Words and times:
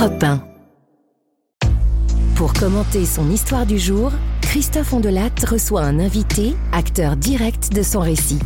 Europe 0.00 0.24
1. 0.24 0.42
Pour 2.34 2.54
commenter 2.54 3.04
son 3.04 3.30
histoire 3.30 3.66
du 3.66 3.78
jour, 3.78 4.12
Christophe 4.40 4.94
Ondelat 4.94 5.28
reçoit 5.46 5.82
un 5.82 5.98
invité, 5.98 6.56
acteur 6.72 7.18
direct 7.18 7.74
de 7.74 7.82
son 7.82 8.00
récit. 8.00 8.38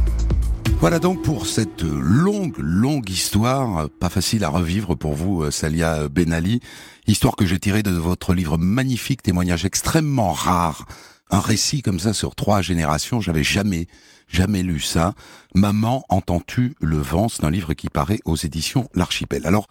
Voilà 0.80 0.98
donc 0.98 1.22
pour 1.22 1.46
cette 1.46 1.84
longue, 1.84 2.56
longue 2.58 3.08
histoire, 3.08 3.88
pas 3.88 4.08
facile 4.08 4.42
à 4.42 4.48
revivre 4.48 4.96
pour 4.96 5.14
vous, 5.14 5.48
Salia 5.52 6.08
Benali, 6.08 6.58
histoire 7.06 7.36
que 7.36 7.46
j'ai 7.46 7.60
tirée 7.60 7.84
de 7.84 7.92
votre 7.92 8.34
livre 8.34 8.58
magnifique, 8.58 9.22
témoignage 9.22 9.64
extrêmement 9.64 10.32
rare, 10.32 10.86
un 11.30 11.38
récit 11.38 11.82
comme 11.82 12.00
ça 12.00 12.14
sur 12.14 12.34
trois 12.34 12.62
générations, 12.62 13.20
j'avais 13.20 13.44
jamais, 13.44 13.86
jamais 14.26 14.64
lu 14.64 14.80
ça. 14.80 15.14
Maman, 15.54 16.04
entends-tu 16.08 16.74
le 16.80 16.98
vent? 16.98 17.28
C'est 17.28 17.44
un 17.44 17.50
livre 17.52 17.74
qui 17.74 17.90
paraît 17.90 18.18
aux 18.24 18.34
éditions 18.34 18.88
L'Archipel. 18.92 19.46
Alors, 19.46 19.68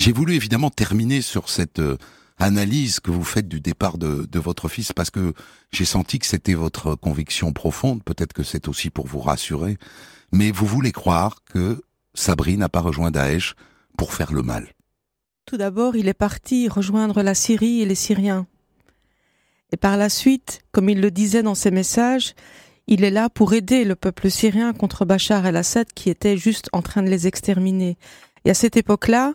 j'ai 0.00 0.12
voulu 0.12 0.34
évidemment 0.34 0.70
terminer 0.70 1.20
sur 1.20 1.50
cette 1.50 1.78
euh, 1.78 1.98
analyse 2.38 3.00
que 3.00 3.10
vous 3.10 3.22
faites 3.22 3.46
du 3.46 3.60
départ 3.60 3.98
de, 3.98 4.26
votre 4.38 4.68
fils 4.68 4.94
parce 4.94 5.10
que 5.10 5.34
j'ai 5.72 5.84
senti 5.84 6.18
que 6.18 6.26
c'était 6.26 6.54
votre 6.54 6.94
conviction 6.94 7.52
profonde, 7.52 8.02
peut-être 8.02 8.32
que 8.32 8.42
c'est 8.42 8.66
aussi 8.66 8.88
pour 8.88 9.06
vous 9.06 9.20
rassurer, 9.20 9.76
mais 10.32 10.50
vous 10.50 10.64
voulez 10.64 10.90
croire 10.90 11.44
que 11.44 11.82
Sabri 12.14 12.56
n'a 12.56 12.70
pas 12.70 12.80
rejoint 12.80 13.10
Daesh 13.10 13.54
pour 13.98 14.14
faire 14.14 14.32
le 14.32 14.42
mal. 14.42 14.68
Tout 15.44 15.58
d'abord, 15.58 15.94
il 15.96 16.08
est 16.08 16.14
parti 16.14 16.68
rejoindre 16.68 17.22
la 17.22 17.34
Syrie 17.34 17.82
et 17.82 17.86
les 17.86 17.94
Syriens. 17.94 18.46
Et 19.72 19.76
par 19.76 19.98
la 19.98 20.08
suite, 20.08 20.62
comme 20.72 20.88
il 20.88 21.00
le 21.00 21.10
disait 21.10 21.42
dans 21.42 21.54
ses 21.54 21.70
messages, 21.70 22.34
il 22.86 23.04
est 23.04 23.10
là 23.10 23.28
pour 23.28 23.52
aider 23.52 23.84
le 23.84 23.96
peuple 23.96 24.30
syrien 24.30 24.72
contre 24.72 25.04
Bachar 25.04 25.46
el-Assad 25.46 25.92
qui 25.92 26.08
était 26.08 26.38
juste 26.38 26.70
en 26.72 26.80
train 26.80 27.02
de 27.02 27.10
les 27.10 27.26
exterminer. 27.26 27.98
Et 28.44 28.50
à 28.50 28.54
cette 28.54 28.76
époque-là, 28.76 29.34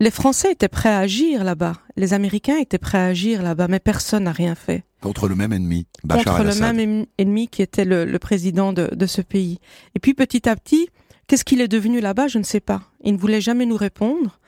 les 0.00 0.10
Français 0.10 0.52
étaient 0.52 0.68
prêts 0.68 0.88
à 0.88 0.98
agir 0.98 1.44
là-bas, 1.44 1.74
les 1.96 2.14
Américains 2.14 2.58
étaient 2.58 2.78
prêts 2.78 2.98
à 2.98 3.06
agir 3.06 3.42
là-bas, 3.42 3.68
mais 3.68 3.80
personne 3.80 4.24
n'a 4.24 4.32
rien 4.32 4.54
fait. 4.54 4.84
Contre 5.00 5.28
le 5.28 5.34
même 5.34 5.52
ennemi, 5.52 5.86
Bachar 6.04 6.36
Contre 6.36 6.48
le 6.48 6.60
même 6.60 7.06
ennemi 7.18 7.48
qui 7.48 7.62
était 7.62 7.84
le, 7.84 8.18
président 8.18 8.72
de, 8.72 8.90
de, 8.94 9.06
ce 9.06 9.20
pays. 9.20 9.58
Et 9.94 10.00
puis 10.00 10.14
petit 10.14 10.48
à 10.48 10.56
petit, 10.56 10.88
qu'est-ce 11.26 11.44
qu'il 11.44 11.60
est 11.60 11.68
devenu 11.68 12.00
là-bas 12.00 12.26
Je 12.26 12.38
ne 12.38 12.44
sais 12.44 12.60
pas. 12.60 12.82
Il 13.04 13.12
ne 13.12 13.18
voulait 13.18 13.40
jamais 13.40 13.66
nous 13.66 13.76
répondre. 13.76 14.40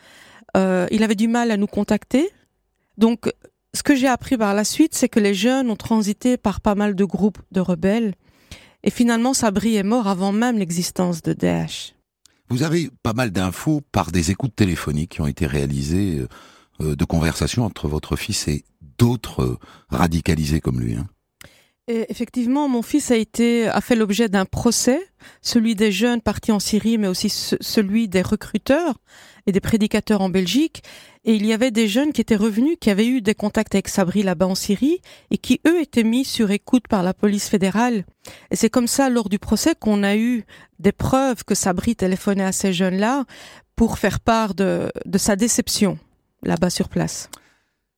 Euh, 0.57 0.89
il 0.91 1.05
avait 1.05 1.15
du 1.15 1.29
mal 1.29 1.51
à 1.51 1.57
nous 1.57 1.69
contacter. 1.69 2.29
Donc 2.99 3.33
ce 3.75 3.83
que 3.83 3.95
j'ai 3.95 4.09
appris 4.09 4.37
par 4.37 4.55
la 4.55 4.65
suite, 4.65 4.95
c'est 4.95 5.09
que 5.09 5.21
les 5.21 5.35
jeunes 5.35 5.71
ont 5.71 5.77
transité 5.77 6.37
par 6.37 6.61
pas 6.61 6.75
mal 6.75 6.95
de 6.95 7.05
groupes 7.05 7.39
de 7.53 7.61
rebelles. 7.61 8.15
Et 8.83 8.91
finalement, 8.91 9.35
Sabri 9.35 9.77
est 9.77 9.83
mort 9.83 10.09
avant 10.09 10.33
même 10.33 10.59
l'existence 10.59 11.23
de 11.23 11.33
Daesh. 11.33 11.95
Vous 12.51 12.65
avez 12.65 12.91
pas 13.03 13.13
mal 13.13 13.31
d'infos 13.31 13.81
par 13.93 14.11
des 14.11 14.33
écoutes 14.33 14.57
téléphoniques 14.57 15.13
qui 15.13 15.21
ont 15.21 15.27
été 15.27 15.47
réalisées 15.47 16.27
euh, 16.81 16.97
de 16.97 17.05
conversations 17.05 17.65
entre 17.65 17.89
votre 17.89 18.17
fils 18.17 18.49
et 18.49 18.65
d'autres 18.99 19.43
euh, 19.43 19.59
radicalisés 19.89 20.61
comme 20.61 20.81
lui. 20.81 20.97
Hein. 20.97 21.07
Effectivement, 21.87 22.69
mon 22.69 22.83
fils 22.83 23.11
a 23.11 23.17
été 23.17 23.67
a 23.67 23.81
fait 23.81 23.97
l'objet 23.97 24.29
d'un 24.29 24.45
procès, 24.45 25.01
celui 25.43 25.75
des 25.75 25.91
jeunes 25.91 26.21
partis 26.21 26.53
en 26.53 26.61
Syrie, 26.61 26.99
mais 26.99 27.09
aussi 27.09 27.29
celui 27.29 28.07
des 28.07 28.23
recruteurs 28.23 28.95
et 29.47 29.53
des 29.53 29.61
prédicateurs 29.61 30.21
en 30.21 30.29
Belgique. 30.29 30.83
Et 31.25 31.35
il 31.35 31.45
y 31.45 31.53
avait 31.53 31.71
des 31.71 31.89
jeunes 31.89 32.13
qui 32.13 32.21
étaient 32.21 32.37
revenus, 32.37 32.77
qui 32.81 32.91
avaient 32.91 33.07
eu 33.07 33.21
des 33.21 33.35
contacts 33.35 33.75
avec 33.75 33.89
Sabri 33.89 34.23
là-bas 34.23 34.47
en 34.47 34.55
Syrie, 34.55 35.01
et 35.31 35.39
qui 35.39 35.61
eux 35.67 35.81
étaient 35.81 36.05
mis 36.05 36.25
sur 36.25 36.51
écoute 36.51 36.89
par 36.89 37.03
la 37.03 37.13
police 37.15 37.49
fédérale. 37.49 38.05
Et 38.51 38.57
c'est 38.57 38.71
comme 38.71 38.87
ça, 38.87 39.11
lors 39.11 39.29
du 39.29 39.39
procès, 39.39 39.75
qu'on 39.79 40.03
a 40.03 40.17
eu 40.17 40.45
des 40.79 40.93
preuves 40.93 41.45
que 41.45 41.55
Sabri 41.55 41.97
téléphonait 41.97 42.45
à 42.45 42.53
ces 42.53 42.73
jeunes-là 42.73 43.25
pour 43.77 43.99
faire 43.99 44.21
part 44.21 44.55
de, 44.55 44.91
de 45.05 45.19
sa 45.19 45.37
déception 45.37 45.99
là-bas 46.43 46.71
sur 46.71 46.89
place. 46.89 47.29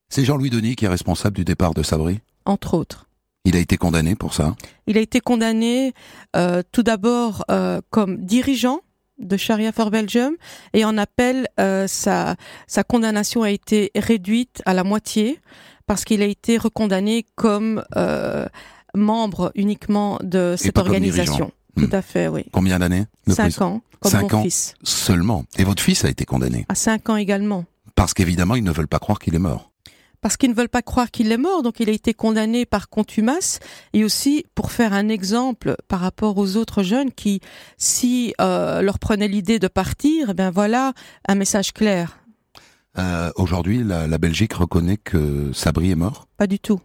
C'est 0.08 0.24
Jean-Louis 0.24 0.50
Denis 0.50 0.76
qui 0.76 0.84
est 0.84 0.88
responsable 0.88 1.36
du 1.36 1.44
départ 1.44 1.74
de 1.74 1.82
Sabri? 1.82 2.20
Entre 2.44 2.74
autres. 2.74 3.08
Il 3.44 3.56
a 3.56 3.58
été 3.58 3.76
condamné 3.76 4.14
pour 4.14 4.34
ça? 4.34 4.54
Il 4.86 4.98
a 4.98 5.00
été 5.00 5.20
condamné 5.20 5.94
euh, 6.36 6.62
tout 6.70 6.82
d'abord 6.82 7.44
euh, 7.50 7.80
comme 7.90 8.24
dirigeant 8.24 8.80
de 9.22 9.36
Sharia 9.36 9.72
for 9.72 9.90
Belgium 9.90 10.34
et 10.72 10.84
en 10.84 10.98
appel, 10.98 11.46
euh, 11.60 11.86
sa, 11.86 12.36
sa 12.66 12.84
condamnation 12.84 13.42
a 13.42 13.50
été 13.50 13.90
réduite 13.94 14.62
à 14.66 14.74
la 14.74 14.84
moitié 14.84 15.40
parce 15.86 16.04
qu'il 16.04 16.22
a 16.22 16.26
été 16.26 16.58
recondamné 16.58 17.26
comme 17.34 17.84
euh, 17.96 18.46
membre 18.94 19.52
uniquement 19.54 20.18
de 20.22 20.54
cette 20.56 20.78
organisation. 20.78 21.52
Tout 21.76 21.86
hmm. 21.86 21.94
à 21.94 22.02
fait, 22.02 22.28
oui. 22.28 22.44
Combien 22.52 22.78
d'années 22.78 23.06
Cinq 23.26 23.60
ans, 23.62 23.80
comme 24.00 24.12
cinq 24.12 24.32
mon 24.32 24.38
ans 24.38 24.42
fils. 24.42 24.74
Seulement. 24.82 25.44
Et 25.58 25.64
votre 25.64 25.82
fils 25.82 26.04
a 26.04 26.10
été 26.10 26.24
condamné 26.24 26.66
À 26.68 26.74
cinq 26.74 27.08
ans 27.08 27.16
également. 27.16 27.64
Parce 27.94 28.14
qu'évidemment, 28.14 28.54
ils 28.54 28.64
ne 28.64 28.72
veulent 28.72 28.88
pas 28.88 28.98
croire 28.98 29.18
qu'il 29.18 29.34
est 29.34 29.40
mort 29.40 29.71
parce 30.22 30.38
qu'ils 30.38 30.50
ne 30.50 30.54
veulent 30.54 30.70
pas 30.70 30.80
croire 30.80 31.10
qu'il 31.10 31.30
est 31.30 31.36
mort, 31.36 31.62
donc 31.62 31.80
il 31.80 31.90
a 31.90 31.92
été 31.92 32.14
condamné 32.14 32.64
par 32.64 32.88
contumace, 32.88 33.58
et 33.92 34.04
aussi 34.04 34.46
pour 34.54 34.72
faire 34.72 34.94
un 34.94 35.08
exemple 35.10 35.76
par 35.88 36.00
rapport 36.00 36.38
aux 36.38 36.56
autres 36.56 36.82
jeunes 36.82 37.12
qui, 37.12 37.40
si 37.76 38.32
euh, 38.40 38.80
leur 38.80 38.98
prenaient 38.98 39.28
l'idée 39.28 39.58
de 39.58 39.68
partir, 39.68 40.30
eh 40.30 40.34
bien 40.34 40.50
voilà 40.50 40.94
un 41.28 41.34
message 41.34 41.72
clair. 41.72 42.18
Euh, 42.98 43.30
Aujourd'hui, 43.36 43.82
la, 43.82 44.06
la, 44.06 44.18
Belgique 44.18 44.52
reconnaît 44.52 44.98
que 44.98 45.50
Sabri 45.52 45.90
est 45.90 45.96
mort 45.96 46.28
Pas 46.36 46.46
du 46.46 46.58
tout. 46.58 46.80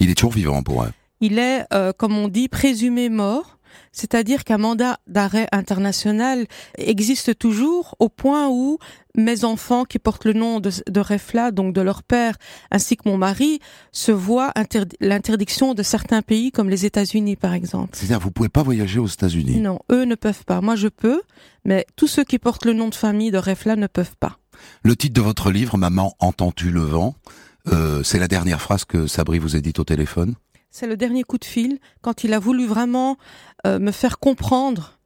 Il 0.00 0.10
est 0.10 0.14
toujours 0.14 0.32
vivant 0.32 0.62
pour 0.62 0.84
elle. 0.84 0.92
Il 1.20 1.38
est, 1.38 1.64
euh, 1.72 1.92
comme 1.96 2.16
on 2.16 2.26
dit, 2.26 2.48
présumé 2.48 3.08
mort 3.08 3.58
c'est-à-dire 3.92 4.44
qu'un 4.44 4.58
mandat 4.58 4.98
d'arrêt 5.06 5.48
international 5.52 6.46
existe 6.76 7.38
toujours 7.38 7.94
au 7.98 8.08
point 8.08 8.48
où 8.48 8.78
mes 9.16 9.44
enfants 9.44 9.84
qui 9.84 9.98
portent 9.98 10.24
le 10.24 10.32
nom 10.32 10.60
de, 10.60 11.00
Refla, 11.00 11.50
donc 11.50 11.74
de 11.74 11.80
leur 11.80 12.02
père, 12.02 12.36
ainsi 12.70 12.96
que 12.96 13.08
mon 13.08 13.18
mari, 13.18 13.60
se 13.92 14.12
voient 14.12 14.52
l'interdiction 15.00 15.74
de 15.74 15.82
certains 15.82 16.22
pays 16.22 16.50
comme 16.50 16.70
les 16.70 16.86
États-Unis, 16.86 17.36
par 17.36 17.52
exemple. 17.52 17.90
C'est-à-dire, 17.92 18.20
vous 18.20 18.30
pouvez 18.30 18.48
pas 18.48 18.62
voyager 18.62 18.98
aux 18.98 19.06
États-Unis? 19.06 19.60
Non, 19.60 19.80
eux 19.90 20.04
ne 20.04 20.14
peuvent 20.14 20.44
pas. 20.44 20.60
Moi, 20.60 20.76
je 20.76 20.88
peux, 20.88 21.20
mais 21.64 21.86
tous 21.96 22.06
ceux 22.06 22.24
qui 22.24 22.38
portent 22.38 22.64
le 22.64 22.72
nom 22.72 22.88
de 22.88 22.94
famille 22.94 23.30
de 23.30 23.38
Refla 23.38 23.76
ne 23.76 23.86
peuvent 23.86 24.16
pas. 24.18 24.38
Le 24.82 24.96
titre 24.96 25.14
de 25.14 25.20
votre 25.20 25.50
livre, 25.50 25.76
Maman, 25.76 26.14
entends-tu 26.18 26.70
le 26.70 26.82
vent? 26.82 27.14
Euh, 27.68 28.02
C'est 28.02 28.18
la 28.18 28.28
dernière 28.28 28.60
phrase 28.60 28.84
que 28.84 29.06
Sabri 29.06 29.38
vous 29.38 29.56
a 29.56 29.60
dite 29.60 29.78
au 29.78 29.84
téléphone 29.84 30.34
c'est 30.72 30.86
le 30.86 30.96
dernier 30.96 31.22
coup 31.22 31.38
de 31.38 31.44
fil 31.44 31.78
quand 32.00 32.24
il 32.24 32.32
a 32.32 32.38
voulu 32.38 32.66
vraiment 32.66 33.18
euh, 33.66 33.78
me 33.78 33.92
faire 33.92 34.18
comprendre 34.18 34.98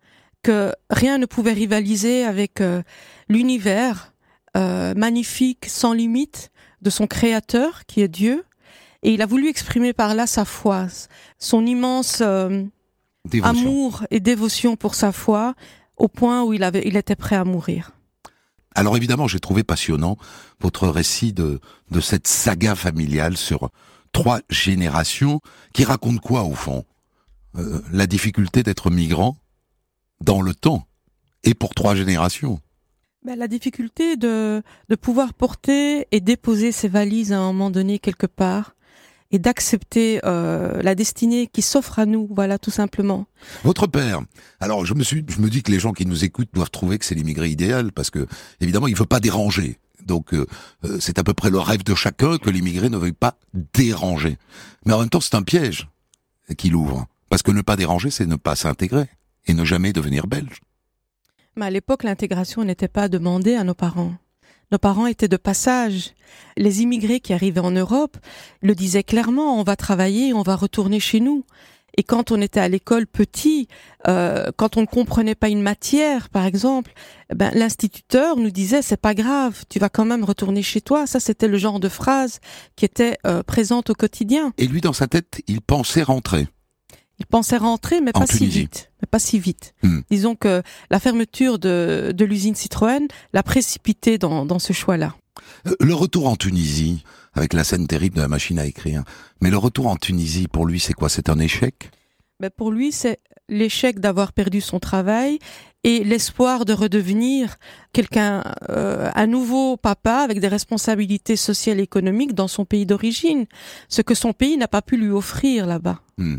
que 0.43 0.73
rien 0.91 1.19
ne 1.19 1.27
pouvait 1.27 1.53
rivaliser 1.53 2.25
avec 2.25 2.61
euh, 2.61 2.83
l'univers 3.29 4.15
euh, 4.57 4.95
magnifique, 4.95 5.67
sans 5.67 5.93
limite 5.93 6.51
de 6.83 6.89
son 6.89 7.09
créateur 7.09 7.85
qui 7.87 8.01
est 8.01 8.09
Dieu. 8.09 8.45
Et 9.03 9.13
il 9.13 9.23
a 9.23 9.27
voulu 9.27 9.49
exprimer 9.49 9.93
par 9.93 10.15
là 10.15 10.27
sa 10.27 10.45
foi, 10.45 10.87
son 11.39 11.67
immense 11.67 12.23
amour 13.43 14.05
et 14.11 14.21
dévotion 14.21 14.77
pour 14.77 14.95
sa 14.95 15.11
foi, 15.11 15.55
au 15.97 16.09
point 16.09 16.45
où 16.45 16.53
il, 16.55 16.63
avait, 16.63 16.83
il 16.87 16.97
était 16.97 17.17
prêt 17.17 17.37
à 17.37 17.45
mourir. 17.45 17.91
Alors 18.75 18.97
évidemment, 18.97 19.27
j'ai 19.27 19.41
trouvé 19.41 19.65
passionnant 19.65 20.17
votre 20.61 20.87
récit 20.89 21.33
de, 21.33 21.61
de 21.91 22.01
cette 22.01 22.27
saga 22.27 22.75
familiale 22.75 23.37
sur 23.37 23.71
trois 24.17 24.41
générations 24.49 25.41
qui 25.75 25.85
racontent 25.85 26.21
quoi 26.21 26.43
au 26.45 26.55
fond? 26.55 26.85
Euh, 27.59 27.83
La 27.93 28.07
difficulté 28.07 28.63
d'être 28.63 28.91
migrant 28.91 29.37
dans 30.23 30.41
le 30.41 30.55
temps 30.55 30.87
et 31.45 31.53
pour 31.53 31.75
trois 31.75 31.95
générations. 31.95 32.59
Ben, 33.27 33.39
la 33.39 33.47
difficulté 33.47 34.17
de, 34.17 34.63
de 34.89 34.95
pouvoir 34.97 35.35
porter 35.35 36.07
et 36.13 36.21
déposer 36.21 36.73
ses 36.73 36.89
valises 36.89 37.33
à 37.33 37.39
un 37.39 37.53
moment 37.53 37.71
donné 37.71 37.99
quelque 37.99 38.27
part 38.27 38.75
et 39.33 39.39
d'accepter 39.39 40.21
euh, 40.25 40.81
la 40.83 40.95
destinée 40.95 41.47
qui 41.47 41.61
s'offre 41.61 41.99
à 41.99 42.07
nous, 42.07 42.27
voilà 42.31 42.59
tout 42.59 42.71
simplement. 42.71 43.27
Votre 43.65 43.87
père. 43.87 44.21
Alors 44.61 44.87
je 44.87 44.95
me 44.95 45.03
suis, 45.03 45.25
je 45.29 45.41
me 45.41 45.51
dis 45.51 45.63
que 45.63 45.73
les 45.73 45.81
gens 45.81 45.93
qui 45.93 46.07
nous 46.07 46.25
écoutent 46.25 46.55
doivent 46.55 46.71
trouver 46.71 46.99
que 46.99 47.05
c'est 47.05 47.17
l'immigré 47.17 47.51
idéal 47.51 47.93
parce 47.93 48.11
que 48.11 48.27
évidemment 48.61 48.87
il 48.87 48.97
veut 48.97 49.05
pas 49.05 49.21
déranger. 49.21 49.79
Donc 50.07 50.33
euh, 50.33 50.47
euh, 50.85 50.99
c'est 51.01 51.19
à 51.19 51.25
peu 51.25 51.35
près 51.35 51.51
le 51.51 51.59
rêve 51.59 51.85
de 51.85 51.95
chacun 51.95 52.39
que 52.39 52.51
l'immigré 52.51 52.89
ne 52.89 52.97
veuille 52.97 53.13
pas 53.13 53.37
déranger. 53.75 54.39
Mais 54.85 54.93
en 54.93 55.01
même 55.01 55.11
temps, 55.11 55.21
c'est 55.21 55.35
un 55.35 55.43
piège 55.43 55.89
qu'il 56.57 56.75
ouvre. 56.75 57.07
Parce 57.29 57.43
que 57.43 57.51
ne 57.51 57.63
pas 57.63 57.77
déranger, 57.77 58.11
c'est 58.11 58.27
ne 58.27 58.37
pas 58.37 58.57
s'intégrer 58.57 59.09
et 59.47 59.55
ne 59.55 59.65
jamais 59.65 59.93
devenir 59.93 60.27
belge. 60.27 60.61
Mais 61.57 61.67
à 61.67 61.71
l'époque, 61.71 62.05
l'intégration 62.05 62.65
n'était 62.65 62.89
pas 62.89 63.09
demandée 63.09 63.55
à 63.55 63.65
nos 63.65 63.75
parents. 63.75 64.15
Nos 64.73 64.79
parents 64.79 65.07
étaient 65.07 65.29
de 65.29 65.37
passage. 65.37 66.13
Les 66.57 66.83
immigrés 66.83 67.21
qui 67.21 67.33
arrivaient 67.33 67.61
en 67.61 67.71
Europe 67.71 68.17
le 68.63 68.75
disaient 68.75 69.05
clairement, 69.05 69.59
on 69.61 69.63
va 69.63 69.77
travailler, 69.77 70.35
on 70.35 70.43
va 70.43 70.57
retourner 70.57 71.01
chez 71.01 71.21
nous. 71.21 71.45
Et 71.97 72.03
quand 72.03 72.31
on 72.31 72.41
était 72.41 72.61
à 72.61 72.69
l'école 72.69 73.07
petit, 73.07 73.69
euh, 74.07 74.51
quand 74.57 74.77
on 74.77 74.83
ne 74.83 74.87
comprenait 74.87 75.35
pas 75.35 75.49
une 75.49 75.63
matière, 75.63 76.29
par 76.29 76.45
exemple, 76.45 76.93
eh 77.31 77.35
ben, 77.35 77.51
l'instituteur 77.55 78.37
nous 78.37 78.51
disait 78.51 78.83
c'est 78.83 79.01
pas 79.01 79.15
grave, 79.15 79.65
tu 79.69 79.79
vas 79.79 79.89
quand 79.89 80.05
même 80.05 80.25
retourner 80.25 80.63
chez 80.63 80.81
toi. 80.81 81.07
Ça, 81.07 81.21
c'était 81.21 81.49
le 81.49 81.57
genre 81.57 81.81
de 81.81 81.89
phrase 81.89 82.41
qui 82.77 82.85
était 82.85 83.17
euh, 83.27 83.43
présente 83.43 83.91
au 83.91 83.95
quotidien. 83.95 84.53
Et 84.59 84.67
lui, 84.67 84.81
dans 84.81 84.93
sa 84.93 85.07
tête, 85.07 85.43
il 85.47 85.61
pensait 85.63 86.03
rentrer. 86.03 86.49
Il 87.19 87.25
pensait 87.25 87.57
rentrer, 87.57 88.03
mais 88.03 88.13
pas 88.13 88.27
si 88.27 88.47
vite. 88.47 88.93
Mais 89.01 89.07
pas 89.11 89.19
si 89.19 89.39
vite. 89.39 89.75
Hmm. 89.83 90.01
Disons 90.11 90.35
que 90.35 90.63
la 90.91 91.01
fermeture 91.01 91.59
de, 91.59 92.13
de 92.15 92.25
l'usine 92.27 92.55
Citroën 92.55 93.09
l'a 93.33 93.43
précipité 93.43 94.19
dans, 94.19 94.45
dans 94.45 94.59
ce 94.59 94.75
choix-là. 94.75 95.15
Euh, 95.67 95.75
Le 95.81 95.95
retour 95.95 96.29
en 96.29 96.37
Tunisie, 96.37 97.05
avec 97.37 97.53
la 97.53 97.65
scène 97.65 97.87
terrible 97.87 98.17
de 98.17 98.23
la 98.23 98.29
machine 98.29 98.59
à 98.59 98.67
écrire, 98.67 99.05
mais 99.41 99.51
le 99.51 99.59
retour 99.59 99.87
en 99.87 99.97
Tunisie, 99.97 100.49
pour 100.49 100.67
lui, 100.67 100.81
c'est 100.81 100.95
quoi? 100.95 101.09
C'est 101.09 101.29
un 101.29 101.39
échec? 101.39 101.91
Ben, 102.41 102.51
pour 102.51 102.71
lui, 102.71 102.93
c'est 102.93 103.21
l'échec 103.49 104.01
d'avoir 104.01 104.33
perdu 104.33 104.61
son 104.61 104.79
travail 104.81 105.39
et 105.85 106.03
l'espoir 106.03 106.65
de 106.65 106.73
redevenir 106.73 107.57
quelqu'un, 107.93 108.43
euh, 108.71 109.11
un 109.15 109.27
nouveau 109.27 109.77
papa 109.77 110.17
avec 110.17 110.41
des 110.41 110.49
responsabilités 110.49 111.37
sociales 111.37 111.79
et 111.79 111.85
économiques 111.85 112.35
dans 112.35 112.49
son 112.49 112.65
pays 112.65 112.85
d'origine, 112.87 113.47
ce 113.89 114.03
que 114.03 114.15
son 114.15 114.33
pays 114.33 114.57
n'a 114.57 114.69
pas 114.69 114.83
pu 114.83 114.97
lui 114.97 115.11
offrir 115.11 115.67
là-bas. 115.67 116.01
Hmm. 116.19 116.39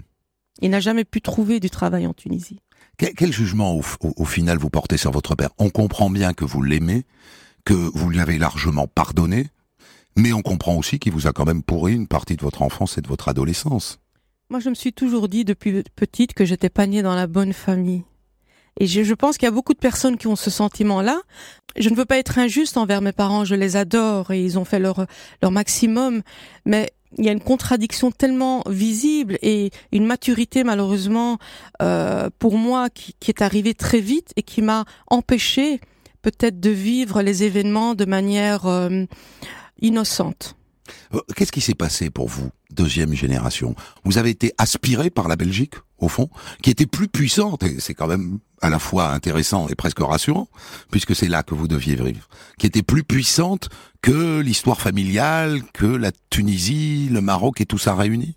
Il 0.61 0.69
n'a 0.71 0.79
jamais 0.79 1.05
pu 1.05 1.21
trouver 1.21 1.59
du 1.59 1.69
travail 1.69 2.05
en 2.07 2.13
Tunisie. 2.13 2.59
Quel, 2.97 3.13
quel 3.13 3.31
jugement, 3.31 3.75
au, 3.75 3.81
au- 4.01 4.13
au 4.17 4.25
final, 4.25 4.57
vous 4.57 4.69
portez 4.71 4.97
sur 4.97 5.11
votre 5.11 5.35
père? 5.35 5.51
On 5.59 5.69
comprend 5.69 6.09
bien 6.09 6.33
que 6.33 6.45
vous 6.45 6.61
l'aimez, 6.61 7.05
que 7.63 7.73
vous 7.73 8.09
lui 8.09 8.19
avez 8.19 8.37
largement 8.37 8.87
pardonné, 8.87 9.47
mais 10.17 10.33
on 10.33 10.41
comprend 10.41 10.75
aussi 10.75 10.99
qu'il 10.99 11.13
vous 11.13 11.27
a 11.27 11.31
quand 11.31 11.45
même 11.45 11.63
pourri 11.63 11.93
une 11.93 12.07
partie 12.07 12.35
de 12.35 12.41
votre 12.41 12.63
enfance 12.63 12.97
et 12.97 13.01
de 13.01 13.07
votre 13.07 13.29
adolescence. 13.29 13.99
Moi, 14.49 14.59
je 14.59 14.69
me 14.69 14.75
suis 14.75 14.93
toujours 14.93 15.29
dit 15.29 15.45
depuis 15.45 15.83
petite 15.95 16.33
que 16.33 16.43
j'étais 16.43 16.69
pas 16.69 16.87
née 16.87 17.01
dans 17.01 17.15
la 17.15 17.27
bonne 17.27 17.53
famille. 17.53 18.03
Et 18.79 18.87
je, 18.87 19.03
je 19.03 19.13
pense 19.13 19.37
qu'il 19.37 19.45
y 19.45 19.49
a 19.49 19.53
beaucoup 19.53 19.73
de 19.73 19.79
personnes 19.79 20.17
qui 20.17 20.27
ont 20.27 20.35
ce 20.35 20.49
sentiment-là. 20.49 21.21
Je 21.77 21.89
ne 21.89 21.95
veux 21.95 22.05
pas 22.05 22.17
être 22.17 22.37
injuste 22.39 22.77
envers 22.77 23.01
mes 23.01 23.11
parents, 23.11 23.45
je 23.45 23.55
les 23.55 23.75
adore 23.75 24.31
et 24.31 24.43
ils 24.43 24.57
ont 24.57 24.65
fait 24.65 24.79
leur, 24.79 25.05
leur 25.41 25.51
maximum. 25.51 26.21
Mais 26.65 26.91
il 27.17 27.25
y 27.25 27.29
a 27.29 27.31
une 27.31 27.39
contradiction 27.39 28.11
tellement 28.11 28.63
visible 28.67 29.37
et 29.41 29.71
une 29.91 30.05
maturité 30.05 30.63
malheureusement 30.63 31.37
euh, 31.81 32.29
pour 32.37 32.57
moi 32.57 32.89
qui, 32.89 33.15
qui 33.19 33.31
est 33.31 33.41
arrivée 33.41 33.73
très 33.73 33.99
vite 33.99 34.33
et 34.35 34.43
qui 34.43 34.61
m'a 34.61 34.85
empêché 35.07 35.79
peut-être 36.21 36.59
de 36.59 36.69
vivre 36.69 37.21
les 37.21 37.43
événements 37.43 37.95
de 37.95 38.05
manière 38.05 38.67
euh, 38.67 39.05
Euh, 41.13 41.19
Qu'est-ce 41.35 41.51
qui 41.51 41.61
s'est 41.61 41.75
passé 41.75 42.09
pour 42.09 42.27
vous, 42.29 42.49
deuxième 42.71 43.13
génération? 43.13 43.75
Vous 44.03 44.17
avez 44.17 44.29
été 44.29 44.53
aspiré 44.57 45.09
par 45.09 45.27
la 45.27 45.35
Belgique, 45.35 45.75
au 45.99 46.07
fond, 46.07 46.29
qui 46.61 46.69
était 46.69 46.85
plus 46.85 47.07
puissante, 47.07 47.63
et 47.63 47.79
c'est 47.79 47.93
quand 47.93 48.07
même 48.07 48.39
à 48.61 48.69
la 48.69 48.79
fois 48.79 49.11
intéressant 49.11 49.67
et 49.67 49.75
presque 49.75 49.99
rassurant, 49.99 50.47
puisque 50.91 51.15
c'est 51.15 51.27
là 51.27 51.43
que 51.43 51.55
vous 51.55 51.67
deviez 51.67 51.95
vivre, 51.95 52.27
qui 52.57 52.67
était 52.67 52.83
plus 52.83 53.03
puissante 53.03 53.69
que 54.01 54.39
l'histoire 54.39 54.79
familiale, 54.79 55.61
que 55.73 55.85
la 55.85 56.11
Tunisie, 56.29 57.09
le 57.11 57.21
Maroc 57.21 57.61
et 57.61 57.65
tout 57.65 57.77
ça 57.77 57.93
réuni? 57.95 58.35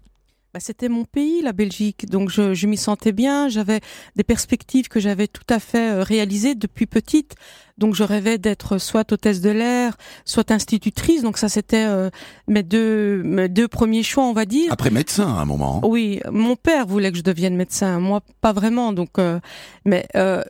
Bah, 0.52 0.58
c'était 0.58 0.88
mon 0.88 1.04
pays, 1.04 1.42
la 1.42 1.52
Belgique, 1.52 2.06
donc 2.10 2.28
je, 2.28 2.54
je 2.54 2.66
m'y 2.66 2.76
sentais 2.76 3.12
bien. 3.12 3.48
J'avais 3.48 3.78
des 4.16 4.24
perspectives 4.24 4.88
que 4.88 4.98
j'avais 4.98 5.28
tout 5.28 5.44
à 5.48 5.60
fait 5.60 5.92
euh, 5.92 6.02
réalisées 6.02 6.56
depuis 6.56 6.86
petite. 6.86 7.36
Donc 7.78 7.94
je 7.94 8.02
rêvais 8.02 8.36
d'être 8.36 8.78
soit 8.78 9.12
hôtesse 9.12 9.40
de 9.40 9.50
l'air, 9.50 9.96
soit 10.24 10.50
institutrice. 10.50 11.22
Donc 11.22 11.38
ça 11.38 11.48
c'était 11.48 11.84
euh, 11.86 12.10
mes 12.48 12.64
deux 12.64 13.22
mes 13.22 13.48
deux 13.48 13.68
premiers 13.68 14.02
choix, 14.02 14.24
on 14.24 14.32
va 14.32 14.44
dire. 14.44 14.72
Après 14.72 14.90
médecin, 14.90 15.28
à 15.28 15.40
un 15.40 15.44
moment. 15.44 15.76
hein. 15.84 15.86
Oui, 15.88 16.20
mon 16.32 16.56
père 16.56 16.84
voulait 16.84 17.12
que 17.12 17.18
je 17.18 17.22
devienne 17.22 17.54
médecin, 17.54 18.00
moi 18.00 18.20
pas 18.40 18.52
vraiment. 18.52 18.92
Donc, 18.92 19.20
euh, 19.20 19.38
mais 19.84 20.04
euh, 20.16 20.42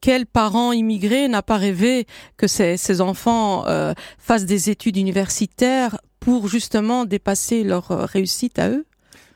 quel 0.00 0.26
parent 0.26 0.72
immigré 0.72 1.28
n'a 1.28 1.42
pas 1.42 1.58
rêvé 1.58 2.06
que 2.36 2.48
ses, 2.48 2.76
ses 2.76 3.00
enfants 3.00 3.66
euh, 3.68 3.94
fassent 4.18 4.46
des 4.46 4.68
études 4.68 4.96
universitaires 4.96 5.96
pour 6.18 6.48
justement 6.48 7.04
dépasser 7.04 7.62
leur 7.62 7.92
euh, 7.92 8.04
réussite 8.04 8.58
à 8.58 8.68
eux? 8.68 8.84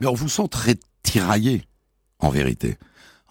Mais 0.00 0.06
on 0.06 0.15
vous 0.15 0.29
sent 0.29 0.49
très 0.49 0.77
tiraillé, 1.03 1.65
en 2.19 2.31
vérité, 2.31 2.77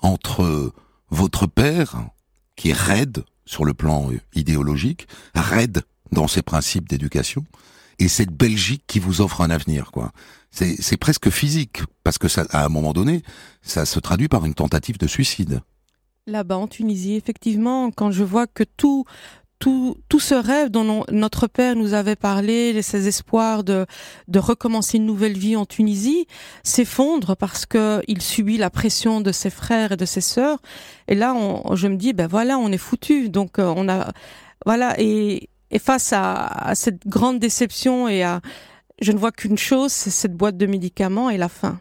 entre 0.01 0.73
votre 1.09 1.47
père, 1.47 2.07
qui 2.55 2.69
est 2.69 2.77
raide 2.77 3.23
sur 3.45 3.65
le 3.65 3.73
plan 3.73 4.11
euh, 4.11 4.19
idéologique, 4.35 5.07
raide 5.35 5.83
dans 6.11 6.27
ses 6.27 6.41
principes 6.41 6.87
d'éducation, 6.89 7.45
et 7.99 8.07
cette 8.07 8.31
Belgique 8.31 8.83
qui 8.87 8.99
vous 8.99 9.21
offre 9.21 9.41
un 9.41 9.49
avenir, 9.49 9.91
quoi. 9.91 10.11
C'est, 10.51 10.81
c'est 10.81 10.97
presque 10.97 11.29
physique, 11.29 11.81
parce 12.03 12.17
que 12.17 12.27
ça, 12.27 12.45
à 12.51 12.65
un 12.65 12.69
moment 12.69 12.93
donné, 12.93 13.23
ça 13.61 13.85
se 13.85 13.99
traduit 13.99 14.27
par 14.27 14.45
une 14.45 14.53
tentative 14.53 14.97
de 14.97 15.07
suicide. 15.07 15.61
Là-bas, 16.25 16.57
en 16.57 16.67
Tunisie, 16.67 17.15
effectivement, 17.15 17.91
quand 17.91 18.11
je 18.11 18.23
vois 18.23 18.47
que 18.47 18.63
tout, 18.63 19.05
tout, 19.59 19.95
tout 20.09 20.19
ce 20.19 20.35
rêve 20.35 20.69
dont 20.69 21.03
notre 21.11 21.47
père 21.47 21.75
nous 21.75 21.93
avait 21.93 22.15
parlé, 22.15 22.81
ses 22.81 23.07
espoirs 23.07 23.63
de, 23.63 23.85
de 24.27 24.39
recommencer 24.39 24.97
une 24.97 25.05
nouvelle 25.05 25.37
vie 25.37 25.55
en 25.55 25.65
Tunisie, 25.65 26.27
s'effondre 26.63 27.35
parce 27.35 27.65
que 27.65 28.01
il 28.07 28.21
subit 28.21 28.57
la 28.57 28.69
pression 28.69 29.21
de 29.21 29.31
ses 29.31 29.49
frères 29.49 29.93
et 29.93 29.97
de 29.97 30.05
ses 30.05 30.21
sœurs. 30.21 30.59
Et 31.07 31.15
là, 31.15 31.33
on, 31.33 31.75
je 31.75 31.87
me 31.87 31.95
dis, 31.95 32.13
ben 32.13 32.27
voilà, 32.27 32.57
on 32.57 32.71
est 32.71 32.77
foutu. 32.77 33.29
Donc, 33.29 33.59
euh, 33.59 33.73
on 33.75 33.89
a, 33.89 34.11
voilà, 34.65 34.95
et, 34.99 35.49
et 35.71 35.79
face 35.79 36.13
à, 36.13 36.45
à 36.45 36.75
cette 36.75 37.07
grande 37.07 37.39
déception 37.39 38.07
et 38.07 38.23
à, 38.23 38.41
je 39.01 39.11
ne 39.11 39.17
vois 39.17 39.31
qu'une 39.31 39.57
chose, 39.57 39.91
c'est 39.91 40.09
cette 40.09 40.33
boîte 40.33 40.57
de 40.57 40.65
médicaments 40.65 41.29
et 41.29 41.37
la 41.37 41.49
faim. 41.49 41.79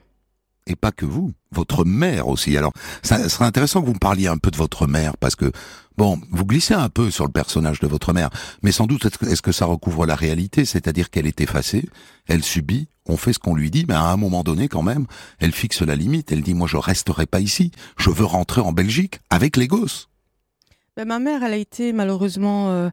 Et 0.67 0.75
pas 0.75 0.91
que 0.91 1.07
vous, 1.07 1.33
votre 1.53 1.85
mère 1.85 2.27
aussi. 2.27 2.57
Alors, 2.57 2.73
ça 3.03 3.29
serait 3.29 3.45
intéressant 3.45 3.81
que 3.81 3.87
vous 3.87 3.95
me 3.95 3.99
parliez 3.99 4.27
un 4.27 4.39
peu 4.39 4.51
de 4.51 4.57
votre 4.57 4.87
mère, 4.87 5.17
parce 5.17 5.37
que, 5.37 5.53
bon, 5.97 6.21
vous 6.31 6.45
glissez 6.45 6.75
un 6.75 6.89
peu 6.89 7.11
sur 7.11 7.25
le 7.25 7.31
personnage 7.31 7.79
de 7.79 7.87
votre 7.87 8.13
mère, 8.13 8.31
mais 8.63 8.73
sans 8.73 8.87
doute, 8.87 9.07
est-ce 9.07 9.43
que, 9.43 9.53
ça 9.53 9.65
recouvre 9.67 10.07
la 10.07 10.17
réalité 10.17 10.65
C'est-à-dire 10.65 11.11
qu'elle 11.11 11.27
est 11.27 11.41
effacée, 11.41 11.89
elle 12.27 12.43
subit, 12.43 12.89
on 13.07 13.17
fait 13.17 13.33
ce 13.33 13.39
qu'on 13.39 13.55
lui 13.55 13.71
dit, 13.71 13.85
mais 13.89 13.95
à 13.95 14.03
un 14.03 14.17
moment 14.17 14.43
donné, 14.43 14.69
quand 14.69 14.83
même, 14.83 15.07
elle 15.39 15.53
fixe 15.53 15.83
la 15.83 15.95
limite, 15.95 16.33
elle 16.33 16.43
dit, 16.43 16.55
moi, 16.55 16.67
je 16.67 16.77
resterai 16.77 17.27
pas 17.27 17.41
ici, 17.41 17.71
je 17.97 18.11
veux 18.11 18.25
rentrer 18.25 18.61
en 18.61 18.73
Belgique, 18.73 19.21
avec 19.31 19.57
les 19.57 19.69
gosses. 19.69 20.09
Ben, 20.97 21.07
ma 21.07 21.21
mère, 21.21 21.45
elle 21.45 21.53
a 21.53 21.59
été 21.59 21.93
malheureusement 21.93 22.71
euh, 22.71 22.89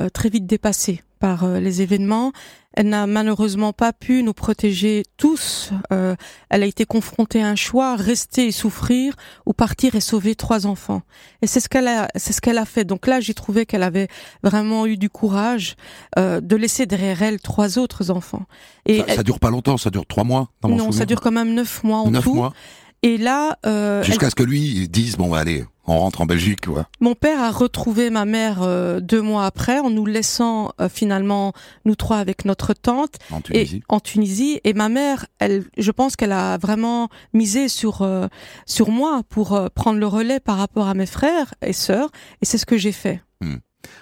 euh, 0.00 0.08
très 0.08 0.28
vite 0.28 0.46
dépassée 0.46 1.02
par 1.18 1.44
euh, 1.44 1.60
les 1.60 1.82
événements. 1.82 2.32
Elle 2.74 2.90
n'a 2.90 3.06
malheureusement 3.08 3.72
pas 3.72 3.92
pu 3.92 4.22
nous 4.22 4.34
protéger 4.34 5.02
tous. 5.16 5.70
Euh, 5.92 6.14
elle 6.48 6.62
a 6.62 6.66
été 6.66 6.84
confrontée 6.84 7.42
à 7.42 7.48
un 7.48 7.56
choix, 7.56 7.96
rester 7.96 8.46
et 8.46 8.52
souffrir 8.52 9.14
ou 9.46 9.52
partir 9.52 9.94
et 9.96 10.00
sauver 10.00 10.36
trois 10.36 10.66
enfants. 10.66 11.02
Et 11.42 11.46
c'est 11.48 11.58
ce 11.60 11.68
qu'elle 11.68 11.88
a, 11.88 12.08
c'est 12.14 12.32
ce 12.32 12.40
qu'elle 12.40 12.58
a 12.58 12.64
fait. 12.64 12.84
Donc 12.84 13.06
là, 13.08 13.18
j'ai 13.20 13.34
trouvé 13.34 13.66
qu'elle 13.66 13.82
avait 13.82 14.06
vraiment 14.44 14.86
eu 14.86 14.96
du 14.96 15.10
courage 15.10 15.74
euh, 16.18 16.40
de 16.40 16.54
laisser 16.56 16.86
derrière 16.86 17.20
elle 17.22 17.40
trois 17.40 17.78
autres 17.78 18.10
enfants. 18.10 18.44
Et 18.86 18.98
Ça, 19.00 19.16
ça 19.16 19.22
dure 19.24 19.40
pas 19.40 19.50
longtemps, 19.50 19.76
ça 19.76 19.90
dure 19.90 20.06
trois 20.06 20.24
mois, 20.24 20.50
dans 20.60 20.68
mon 20.68 20.76
non, 20.76 20.92
ça 20.92 21.04
dure 21.04 21.20
quand 21.20 21.32
même 21.32 21.54
neuf 21.54 21.82
mois 21.82 21.98
en 21.98 22.10
Neuf 22.10 22.22
tout. 22.24 22.34
mois, 22.34 22.52
Et 23.02 23.16
là, 23.18 23.58
euh, 23.66 24.00
elle- 24.00 24.06
jusqu'à 24.06 24.30
ce 24.30 24.34
que 24.34 24.42
lui 24.42 24.88
dise, 24.88 25.16
bon, 25.16 25.30
bah, 25.30 25.38
allez, 25.38 25.64
on 25.86 25.98
rentre 26.00 26.20
en 26.20 26.26
Belgique, 26.26 26.66
quoi. 26.66 26.88
Mon 27.00 27.14
père 27.14 27.40
a 27.40 27.50
retrouvé 27.52 28.10
ma 28.10 28.24
mère 28.24 28.62
euh, 28.62 28.98
deux 29.00 29.22
mois 29.22 29.46
après, 29.46 29.78
en 29.78 29.88
nous 29.88 30.04
laissant 30.04 30.72
euh, 30.80 30.88
finalement 30.88 31.52
nous 31.84 31.94
trois 31.94 32.18
avec 32.18 32.44
notre 32.44 32.74
tante 32.74 33.14
en 33.30 33.38
et 33.38 33.64
Tunisie. 33.64 33.82
en 33.88 34.00
Tunisie. 34.00 34.60
Et 34.64 34.72
ma 34.74 34.88
mère, 34.88 35.26
elle, 35.38 35.64
je 35.78 35.90
pense 35.92 36.16
qu'elle 36.16 36.32
a 36.32 36.58
vraiment 36.58 37.08
misé 37.32 37.68
sur 37.68 38.02
euh, 38.02 38.26
sur 38.66 38.90
moi 38.90 39.22
pour 39.28 39.52
euh, 39.54 39.68
prendre 39.74 39.98
le 40.00 40.06
relais 40.06 40.40
par 40.40 40.58
rapport 40.58 40.88
à 40.88 40.94
mes 40.94 41.06
frères 41.06 41.54
et 41.62 41.72
sœurs. 41.72 42.10
Et 42.42 42.46
c'est 42.46 42.58
ce 42.58 42.66
que 42.66 42.76
j'ai 42.76 42.92
fait. 42.92 43.22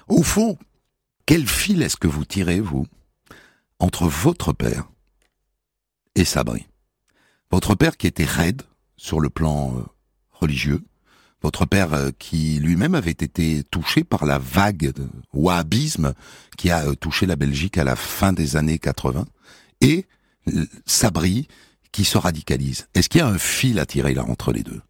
Au 0.08 0.22
fond, 0.22 0.56
quel 1.26 1.46
fil 1.46 1.82
est-ce 1.82 1.96
que 1.98 2.08
vous 2.08 2.24
tirez, 2.24 2.60
vous, 2.60 2.86
entre 3.78 4.06
votre 4.08 4.52
père 4.52 4.88
et 6.14 6.24
Sabri? 6.24 6.66
Votre 7.52 7.74
père 7.76 7.96
qui 7.96 8.06
était 8.08 8.24
raide 8.24 8.62
sur 8.96 9.20
le 9.20 9.30
plan 9.30 9.74
euh, 9.76 9.82
religieux, 10.32 10.82
votre 11.42 11.66
père 11.66 11.92
euh, 11.94 12.10
qui 12.18 12.58
lui-même 12.58 12.94
avait 12.94 13.10
été 13.10 13.62
touché 13.70 14.04
par 14.04 14.26
la 14.26 14.38
vague 14.38 14.92
de 14.92 15.06
wahhabisme 15.32 16.14
qui 16.56 16.70
a 16.70 16.86
euh, 16.86 16.94
touché 16.94 17.26
la 17.26 17.36
Belgique 17.36 17.78
à 17.78 17.84
la 17.84 17.96
fin 17.96 18.32
des 18.32 18.56
années 18.56 18.78
80, 18.78 19.26
et 19.80 20.06
Sabri 20.86 21.48
qui 21.92 22.04
se 22.04 22.18
radicalise. 22.18 22.88
Est-ce 22.94 23.08
qu'il 23.08 23.20
y 23.20 23.22
a 23.22 23.28
un 23.28 23.38
fil 23.38 23.78
à 23.78 23.86
tirer 23.86 24.14
là 24.14 24.24
entre 24.24 24.52
les 24.52 24.62
deux? 24.62 24.80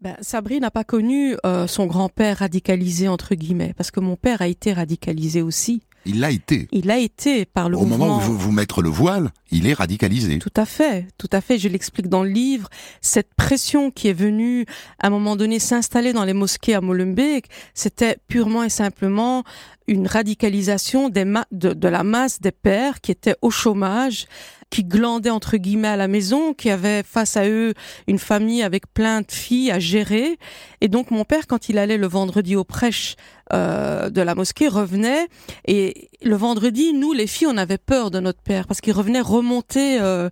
Ben, 0.00 0.16
Sabri 0.20 0.60
n'a 0.60 0.70
pas 0.70 0.84
connu 0.84 1.36
euh, 1.46 1.66
son 1.66 1.86
grand-père 1.86 2.38
radicalisé 2.38 3.08
entre 3.08 3.34
guillemets, 3.34 3.72
parce 3.76 3.90
que 3.90 4.00
mon 4.00 4.16
père 4.16 4.42
a 4.42 4.48
été 4.48 4.72
radicalisé 4.72 5.40
aussi. 5.40 5.82
Il 6.06 6.20
l'a 6.20 6.30
été. 6.30 6.68
Il 6.72 6.90
a 6.90 6.98
été 6.98 7.44
par 7.44 7.68
le 7.68 7.76
Au 7.76 7.84
moment 7.84 8.16
où 8.16 8.20
vous, 8.20 8.38
vous 8.38 8.52
mettre 8.52 8.80
le 8.80 8.88
voile, 8.88 9.30
il 9.50 9.66
est 9.66 9.74
radicalisé. 9.74 10.38
Tout 10.38 10.48
à 10.56 10.64
fait, 10.64 11.08
tout 11.18 11.28
à 11.32 11.40
fait. 11.40 11.58
Je 11.58 11.68
l'explique 11.68 12.08
dans 12.08 12.22
le 12.22 12.30
livre. 12.30 12.68
Cette 13.00 13.34
pression 13.34 13.90
qui 13.90 14.08
est 14.08 14.12
venue 14.12 14.64
à 15.00 15.08
un 15.08 15.10
moment 15.10 15.36
donné 15.36 15.58
s'installer 15.58 16.12
dans 16.12 16.24
les 16.24 16.32
mosquées 16.32 16.74
à 16.74 16.80
Molenbeek, 16.80 17.46
c'était 17.74 18.16
purement 18.28 18.62
et 18.62 18.68
simplement 18.70 19.44
une 19.88 20.06
radicalisation 20.06 21.08
des 21.08 21.24
ma- 21.24 21.46
de, 21.52 21.72
de 21.72 21.88
la 21.88 22.02
masse 22.02 22.40
des 22.40 22.50
pères 22.52 23.00
qui 23.00 23.12
étaient 23.12 23.36
au 23.42 23.50
chômage, 23.50 24.26
qui 24.68 24.82
glandaient 24.82 25.30
entre 25.30 25.56
guillemets 25.58 25.86
à 25.88 25.96
la 25.96 26.08
maison, 26.08 26.54
qui 26.54 26.70
avaient 26.70 27.04
face 27.04 27.36
à 27.36 27.46
eux 27.48 27.72
une 28.08 28.18
famille 28.18 28.64
avec 28.64 28.92
plein 28.92 29.20
de 29.20 29.30
filles 29.30 29.70
à 29.70 29.78
gérer. 29.78 30.38
Et 30.80 30.88
donc 30.88 31.12
mon 31.12 31.24
père, 31.24 31.46
quand 31.46 31.68
il 31.68 31.78
allait 31.78 31.98
le 31.98 32.08
vendredi 32.08 32.56
au 32.56 32.64
prêche 32.64 33.14
euh, 33.52 34.10
de 34.10 34.20
la 34.22 34.34
mosquée, 34.34 34.68
revenait 34.68 35.28
et 35.66 36.08
le 36.22 36.36
vendredi, 36.36 36.92
nous 36.92 37.12
les 37.12 37.26
filles, 37.26 37.46
on 37.48 37.56
avait 37.56 37.78
peur 37.78 38.10
de 38.10 38.20
notre 38.20 38.40
père 38.42 38.66
parce 38.66 38.80
qu'il 38.80 38.92
revenait 38.92 39.20
remonter 39.20 40.00
euh, 40.00 40.28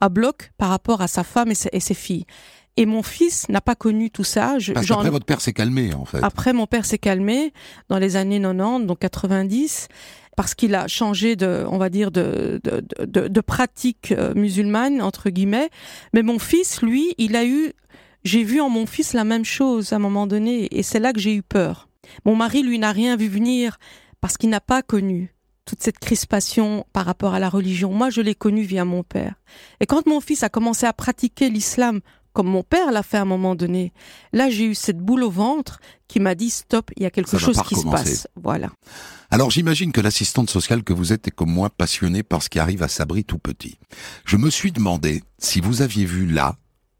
à 0.00 0.08
bloc 0.08 0.50
par 0.58 0.68
rapport 0.70 1.00
à 1.00 1.08
sa 1.08 1.22
femme 1.24 1.50
et 1.50 1.54
ses, 1.54 1.68
et 1.72 1.80
ses 1.80 1.94
filles. 1.94 2.24
Et 2.78 2.84
mon 2.84 3.02
fils 3.02 3.48
n'a 3.48 3.62
pas 3.62 3.74
connu 3.74 4.10
tout 4.10 4.24
ça. 4.24 4.58
Je- 4.58 4.72
Parce 4.74 4.84
j'en- 4.84 4.96
qu'après, 4.96 5.10
votre 5.10 5.24
père 5.24 5.40
s'est 5.40 5.54
calmé, 5.54 5.94
en 5.94 6.04
fait. 6.04 6.22
après, 6.22 6.52
mon 6.52 6.66
père 6.66 6.84
s'est 6.84 6.98
calmé 6.98 7.52
dans 7.88 7.98
les 7.98 8.16
années 8.16 8.38
90, 8.40 8.86
donc 8.86 8.98
90. 8.98 9.88
parce 10.36 10.54
qu'il 10.54 10.74
a 10.74 10.86
changé 10.86 11.34
de, 11.34 11.64
on 11.70 11.78
va 11.78 11.88
dire, 11.88 12.10
de, 12.10 12.60
de, 12.62 12.84
de, 13.06 13.28
de 13.28 13.40
pratique 13.40 14.12
euh, 14.12 14.34
musulmane, 14.34 15.00
entre 15.00 15.30
guillemets. 15.30 15.70
Mais 16.12 16.22
mon 16.22 16.38
fils, 16.38 16.82
lui, 16.82 17.14
il 17.16 17.36
a 17.36 17.46
eu, 17.46 17.72
j'ai 18.22 18.44
vu 18.44 18.60
en 18.60 18.68
mon 18.68 18.84
fils 18.84 19.14
la 19.14 19.24
même 19.24 19.46
chose 19.46 19.94
à 19.94 19.96
un 19.96 19.98
moment 19.98 20.26
donné, 20.26 20.68
et 20.76 20.82
c'est 20.82 20.98
là 20.98 21.14
que 21.14 21.20
j'ai 21.20 21.34
eu 21.34 21.42
peur. 21.42 21.88
Mon 22.24 22.36
mari, 22.36 22.62
lui, 22.62 22.78
n'a 22.78 22.92
rien 22.92 23.16
vu 23.16 23.28
venir 23.28 23.78
parce 24.20 24.36
qu'il 24.36 24.50
n'a 24.50 24.60
pas 24.60 24.82
connu 24.82 25.34
toute 25.64 25.82
cette 25.82 25.98
crispation 25.98 26.86
par 26.92 27.04
rapport 27.04 27.34
à 27.34 27.40
la 27.40 27.48
religion. 27.48 27.92
Moi, 27.92 28.10
je 28.10 28.20
l'ai 28.20 28.34
connu 28.34 28.62
via 28.62 28.84
mon 28.84 29.02
père. 29.02 29.34
Et 29.80 29.86
quand 29.86 30.06
mon 30.06 30.20
fils 30.20 30.42
a 30.42 30.48
commencé 30.48 30.86
à 30.86 30.92
pratiquer 30.92 31.50
l'islam 31.50 32.00
comme 32.36 32.48
mon 32.48 32.62
père 32.62 32.92
l'a 32.92 33.02
fait 33.02 33.16
à 33.16 33.22
un 33.22 33.24
moment 33.24 33.54
donné. 33.54 33.94
Là, 34.34 34.50
j'ai 34.50 34.66
eu 34.66 34.74
cette 34.74 34.98
boule 34.98 35.22
au 35.22 35.30
ventre 35.30 35.80
qui 36.06 36.20
m'a 36.20 36.34
dit 36.34 36.50
stop, 36.50 36.90
il 36.98 37.02
y 37.02 37.06
a 37.06 37.10
quelque 37.10 37.38
chose 37.38 37.58
qui 37.62 37.74
se 37.74 37.86
passe. 37.86 38.28
Voilà. 38.36 38.68
Alors 39.30 39.50
j'imagine 39.50 39.90
que 39.90 40.02
l'assistante 40.02 40.50
sociale 40.50 40.84
que 40.84 40.92
vous 40.92 41.14
êtes 41.14 41.26
est 41.26 41.30
comme 41.30 41.50
moi 41.50 41.70
passionnée 41.70 42.22
par 42.22 42.42
ce 42.42 42.50
qui 42.50 42.58
arrive 42.58 42.82
à 42.82 42.88
Sabri 42.88 43.24
tout 43.24 43.38
petit. 43.38 43.78
Je 44.26 44.36
me 44.36 44.50
suis 44.50 44.70
demandé 44.70 45.22
si 45.38 45.62
vous 45.62 45.80
aviez 45.80 46.04
vu 46.04 46.26
là, 46.26 46.56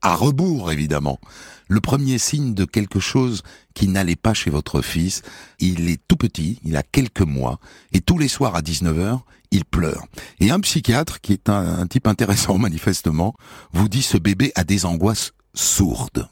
à 0.07 0.15
rebours 0.15 0.71
évidemment, 0.71 1.19
le 1.67 1.81
premier 1.81 2.19
signe 2.19 2.55
de 2.55 2.65
quelque 2.65 3.01
chose 3.01 3.43
qui 3.75 3.89
n'allait 3.89 4.15
pas 4.15 4.35
chez 4.35 4.51
votre 4.51 4.81
fils. 4.81 5.23
Il 5.59 5.91
est 5.91 6.01
tout 6.07 6.17
petit, 6.17 6.61
il 6.65 6.77
a 6.77 6.85
quelques 6.85 7.23
mois, 7.23 7.59
et 7.93 8.01
tous 8.01 8.17
les 8.17 8.29
soirs 8.29 8.55
à 8.55 8.61
19h, 8.61 9.19
il 9.51 9.65
pleure. 9.65 10.07
Et 10.39 10.53
un 10.53 10.61
psychiatre, 10.61 11.21
qui 11.21 11.33
est 11.33 11.49
un, 11.49 11.89
type 11.89 12.07
intéressant 12.07 12.57
manifestement, 12.69 13.35
vous 13.73 13.89
dit 13.89 14.03
ce 14.03 14.17
bébé 14.17 14.53
a 14.55 14.63
des 14.63 14.87
angoisses 14.87 15.33
sourdes. 15.55 16.29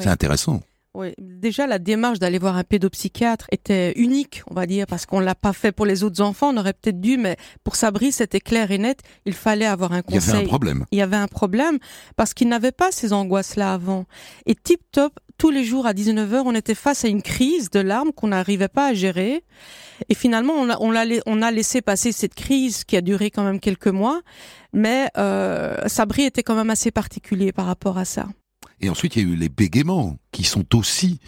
C'est 0.00 0.08
intéressant. 0.08 0.62
Oui, 0.96 1.12
déjà 1.18 1.66
la 1.66 1.78
démarche 1.78 2.20
d'aller 2.20 2.38
voir 2.38 2.56
un 2.56 2.64
pédopsychiatre 2.64 3.48
était 3.52 3.92
unique, 3.98 4.42
on 4.50 4.54
va 4.54 4.64
dire, 4.64 4.86
parce 4.86 5.04
qu'on 5.04 5.20
l'a 5.20 5.34
pas 5.34 5.52
fait 5.52 5.70
pour 5.70 5.84
les 5.84 6.04
autres 6.04 6.22
enfants. 6.22 6.54
On 6.54 6.56
aurait 6.56 6.72
peut-être 6.72 7.02
dû, 7.02 7.18
mais 7.18 7.36
pour 7.64 7.76
Sabri, 7.76 8.12
c'était 8.12 8.40
clair 8.40 8.70
et 8.70 8.78
net. 8.78 9.00
Il 9.26 9.34
fallait 9.34 9.66
avoir 9.66 9.92
un 9.92 10.00
conseil. 10.00 10.20
Il 10.22 10.26
y 10.26 10.30
avait 10.30 10.44
un 10.44 10.48
problème. 10.48 10.86
Il 10.92 10.98
y 10.98 11.02
avait 11.02 11.16
un 11.16 11.28
problème 11.28 11.78
parce 12.16 12.32
qu'il 12.32 12.48
n'avait 12.48 12.72
pas 12.72 12.92
ces 12.92 13.12
angoisses-là 13.12 13.74
avant. 13.74 14.06
Et 14.46 14.54
tip 14.54 14.80
top, 14.90 15.20
tous 15.36 15.50
les 15.50 15.64
jours 15.64 15.86
à 15.86 15.92
19h, 15.92 16.44
on 16.46 16.54
était 16.54 16.74
face 16.74 17.04
à 17.04 17.08
une 17.08 17.20
crise 17.20 17.68
de 17.68 17.80
larmes 17.80 18.12
qu'on 18.12 18.28
n'arrivait 18.28 18.68
pas 18.68 18.86
à 18.86 18.94
gérer. 18.94 19.44
Et 20.08 20.14
finalement, 20.14 20.54
on 20.54 20.70
a, 20.70 20.78
on, 20.80 20.96
a, 20.96 21.04
on 21.26 21.42
a 21.42 21.50
laissé 21.50 21.82
passer 21.82 22.10
cette 22.10 22.34
crise 22.34 22.84
qui 22.84 22.96
a 22.96 23.02
duré 23.02 23.30
quand 23.30 23.44
même 23.44 23.60
quelques 23.60 23.88
mois. 23.88 24.22
Mais 24.72 25.10
euh, 25.18 25.76
Sabri 25.88 26.22
était 26.22 26.42
quand 26.42 26.54
même 26.54 26.70
assez 26.70 26.90
particulier 26.90 27.52
par 27.52 27.66
rapport 27.66 27.98
à 27.98 28.06
ça. 28.06 28.28
Et 28.80 28.90
ensuite, 28.90 29.16
il 29.16 29.22
y 29.22 29.30
a 29.30 29.32
eu 29.32 29.36
les 29.36 29.48
bégaiements, 29.48 30.16
qui 30.32 30.44
sont 30.44 30.76
aussi 30.76 31.20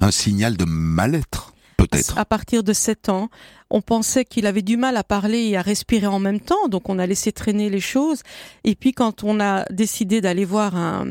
un 0.00 0.10
signal 0.10 0.56
de 0.56 0.64
mal-être, 0.64 1.54
peut-être. 1.76 2.18
À 2.18 2.24
partir 2.24 2.62
de 2.62 2.72
7 2.72 3.08
ans, 3.08 3.28
on 3.70 3.80
pensait 3.80 4.24
qu'il 4.24 4.46
avait 4.46 4.62
du 4.62 4.76
mal 4.76 4.96
à 4.96 5.04
parler 5.04 5.38
et 5.48 5.56
à 5.56 5.62
respirer 5.62 6.06
en 6.06 6.18
même 6.18 6.40
temps, 6.40 6.68
donc 6.68 6.88
on 6.88 6.98
a 6.98 7.06
laissé 7.06 7.32
traîner 7.32 7.70
les 7.70 7.80
choses. 7.80 8.22
Et 8.64 8.74
puis 8.74 8.92
quand 8.92 9.24
on 9.24 9.40
a 9.40 9.64
décidé 9.70 10.20
d'aller 10.20 10.44
voir 10.44 10.76
un, 10.76 11.04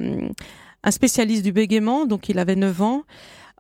spécialiste 0.90 1.44
du 1.44 1.52
bégaiement, 1.52 2.06
donc 2.06 2.30
il 2.30 2.40
avait 2.40 2.56
9 2.56 2.82
ans, 2.82 3.04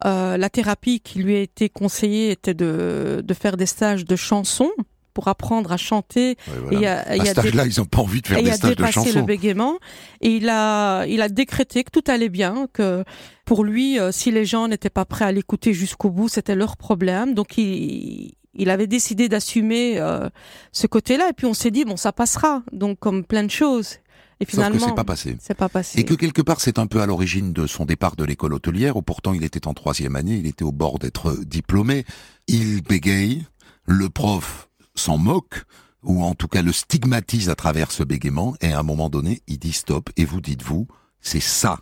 euh, 0.05 0.37
la 0.37 0.49
thérapie 0.49 1.01
qui 1.01 1.19
lui 1.19 1.35
a 1.35 1.39
été 1.41 1.69
conseillée 1.69 2.31
était 2.31 2.53
de, 2.53 3.21
de 3.23 3.33
faire 3.33 3.57
des 3.57 3.65
stages 3.65 4.05
de 4.05 4.15
chansons 4.15 4.71
pour 5.13 5.27
apprendre 5.27 5.71
à 5.71 5.77
chanter. 5.77 6.37
et 6.71 6.87
à, 6.87 7.01
à 7.01 7.25
cet 7.25 7.39
âge-là, 7.39 7.65
ils 7.65 7.79
n'ont 7.79 7.85
pas 7.85 7.99
envie 7.99 8.21
de 8.21 8.27
faire 8.27 8.41
des 8.41 8.51
stages 8.51 8.75
de 8.75 8.85
chansons. 8.85 9.19
le 9.19 9.25
bégaiement. 9.25 9.77
Et 10.21 10.35
il 10.37 10.49
a, 10.49 11.05
il 11.05 11.21
a 11.21 11.29
décrété 11.29 11.83
que 11.83 11.91
tout 11.91 12.03
allait 12.11 12.29
bien, 12.29 12.67
que 12.73 13.03
pour 13.45 13.63
lui, 13.63 13.99
euh, 13.99 14.11
si 14.11 14.31
les 14.31 14.45
gens 14.45 14.67
n'étaient 14.67 14.89
pas 14.89 15.05
prêts 15.05 15.25
à 15.25 15.31
l'écouter 15.31 15.73
jusqu'au 15.73 16.09
bout, 16.09 16.29
c'était 16.29 16.55
leur 16.55 16.77
problème. 16.77 17.33
Donc 17.33 17.57
il, 17.57 18.33
il 18.53 18.69
avait 18.69 18.87
décidé 18.87 19.29
d'assumer 19.29 19.99
euh, 19.99 20.29
ce 20.71 20.87
côté-là. 20.87 21.29
Et 21.29 21.33
puis 21.33 21.45
on 21.45 21.53
s'est 21.53 21.71
dit, 21.71 21.85
bon, 21.85 21.97
ça 21.97 22.11
passera. 22.11 22.63
Donc 22.71 22.99
comme 22.99 23.23
plein 23.23 23.43
de 23.43 23.51
choses. 23.51 23.97
Et 24.41 24.45
finalement, 24.45 24.87
c'est 24.87 24.95
pas 24.95 25.03
passé. 25.03 25.35
C'est 25.41 25.53
pas 25.53 25.67
passé. 25.67 25.99
Et 25.99 26.05
que 26.05 26.13
quelque 26.13 26.41
part, 26.41 26.61
c'est 26.61 26.79
un 26.79 26.87
peu 26.87 27.01
à 27.01 27.05
l'origine 27.05 27.51
de 27.51 27.67
son 27.67 27.83
départ 27.83 28.15
de 28.15 28.23
l'école 28.23 28.53
hôtelière, 28.53 28.95
où 28.95 29.01
pourtant 29.01 29.33
il 29.33 29.43
était 29.43 29.67
en 29.67 29.73
troisième 29.73 30.15
année, 30.15 30.37
il 30.37 30.47
était 30.47 30.63
au 30.63 30.71
bord 30.71 30.97
d'être 30.97 31.35
diplômé. 31.43 32.05
Il 32.47 32.81
bégaye, 32.81 33.45
le 33.85 34.09
prof 34.09 34.68
s'en 34.99 35.17
moque, 35.17 35.63
ou 36.03 36.23
en 36.23 36.35
tout 36.35 36.47
cas 36.47 36.61
le 36.61 36.71
stigmatise 36.71 37.49
à 37.49 37.55
travers 37.55 37.91
ce 37.91 38.03
bégaiement, 38.03 38.55
et 38.61 38.73
à 38.73 38.79
un 38.79 38.83
moment 38.83 39.09
donné, 39.09 39.41
il 39.47 39.57
dit 39.57 39.73
stop, 39.73 40.09
et 40.17 40.25
vous 40.25 40.41
dites-vous, 40.41 40.87
c'est 41.21 41.39
ça 41.39 41.79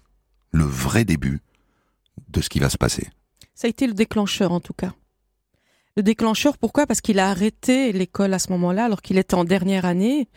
le 0.52 0.64
vrai 0.64 1.04
début 1.04 1.42
de 2.30 2.42
ce 2.42 2.50
qui 2.50 2.60
va 2.60 2.70
se 2.70 2.78
passer. 2.78 3.10
Ça 3.54 3.68
a 3.68 3.70
été 3.70 3.88
le 3.88 3.94
déclencheur 3.94 4.52
en 4.52 4.60
tout 4.60 4.74
cas. 4.74 4.94
Le 5.98 6.04
déclencheur, 6.04 6.60
pourquoi? 6.60 6.86
Parce 6.86 7.02
qu'il 7.02 7.18
a 7.18 7.28
arrêté 7.28 7.92
l'école 7.92 8.32
à 8.36 8.38
ce 8.38 8.52
moment-là, 8.52 8.86
alors 8.86 9.02
qu'il 9.02 9.18
était 9.18 9.34
en 9.34 9.44
dernière 9.44 9.84
année. 9.84 10.30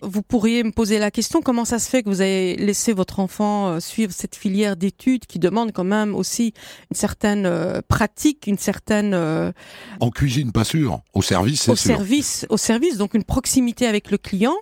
Vous 0.00 0.22
pourriez 0.22 0.64
me 0.64 0.70
poser 0.70 0.98
la 0.98 1.10
question, 1.10 1.42
comment 1.42 1.66
ça 1.66 1.78
se 1.78 1.90
fait 1.90 2.02
que 2.02 2.08
vous 2.08 2.22
avez 2.22 2.56
laissé 2.56 2.94
votre 2.94 3.20
enfant 3.20 3.68
euh, 3.68 3.78
suivre 3.78 4.10
cette 4.10 4.34
filière 4.34 4.74
d'études 4.74 5.26
qui 5.26 5.38
demande 5.38 5.72
quand 5.72 5.84
même 5.84 6.14
aussi 6.14 6.54
une 6.90 6.96
certaine 6.96 7.44
euh, 7.44 7.82
pratique, 7.86 8.46
une 8.46 8.56
certaine... 8.56 9.12
Euh, 9.12 9.52
en 10.00 10.08
cuisine, 10.08 10.50
pas 10.50 10.64
sûr. 10.64 11.02
Au 11.12 11.20
service, 11.20 11.60
c'est 11.60 11.72
Au 11.72 11.76
service, 11.76 12.46
au 12.48 12.56
service, 12.56 12.96
donc 12.96 13.12
une 13.12 13.24
proximité 13.24 13.86
avec 13.86 14.10
le 14.10 14.16
client. 14.16 14.56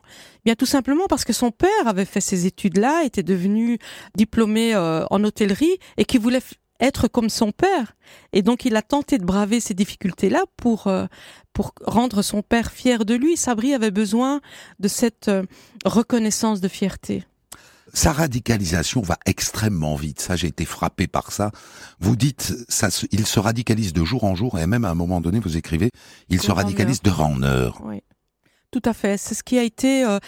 Bien 0.44 0.56
tout 0.56 0.66
simplement 0.66 1.06
parce 1.08 1.24
que 1.24 1.32
son 1.32 1.52
père 1.52 1.86
avait 1.86 2.04
fait 2.04 2.20
ces 2.20 2.46
études-là, 2.46 3.04
était 3.04 3.22
devenu 3.22 3.78
diplômé 4.16 4.74
en 4.74 5.22
hôtellerie 5.22 5.78
et 5.96 6.04
qui 6.04 6.18
voulait 6.18 6.40
être 6.80 7.08
comme 7.08 7.28
son 7.28 7.52
père. 7.52 7.94
Et 8.32 8.42
donc 8.42 8.64
il 8.64 8.76
a 8.76 8.82
tenté 8.82 9.18
de 9.18 9.24
braver 9.24 9.60
ces 9.60 9.74
difficultés-là 9.74 10.44
pour 10.56 10.86
euh, 10.86 11.06
pour 11.52 11.74
rendre 11.84 12.22
son 12.22 12.42
père 12.42 12.72
fier 12.72 13.04
de 13.04 13.14
lui. 13.14 13.36
Sabri 13.36 13.74
avait 13.74 13.90
besoin 13.90 14.40
de 14.78 14.88
cette 14.88 15.28
euh, 15.28 15.44
reconnaissance 15.84 16.60
de 16.60 16.68
fierté. 16.68 17.24
Sa 17.92 18.12
radicalisation 18.12 19.00
va 19.00 19.18
extrêmement 19.26 19.96
vite. 19.96 20.20
Ça, 20.20 20.36
j'ai 20.36 20.46
été 20.46 20.64
frappé 20.64 21.08
par 21.08 21.32
ça. 21.32 21.50
Vous 21.98 22.14
dites, 22.14 22.54
ça, 22.68 22.88
il 23.10 23.26
se 23.26 23.40
radicalise 23.40 23.92
de 23.92 24.04
jour 24.04 24.22
en 24.22 24.36
jour, 24.36 24.60
et 24.60 24.66
même 24.68 24.84
à 24.84 24.90
un 24.90 24.94
moment 24.94 25.20
donné, 25.20 25.40
vous 25.40 25.56
écrivez, 25.56 25.90
il 26.28 26.40
se 26.40 26.52
radicalise 26.52 27.02
de 27.02 27.10
en 27.10 27.42
heure. 27.42 27.80
Oui, 27.84 28.00
tout 28.70 28.82
à 28.84 28.94
fait. 28.94 29.18
C'est 29.18 29.34
ce 29.34 29.42
qui 29.42 29.58
a 29.58 29.64
été 29.64 30.04
euh, 30.04 30.20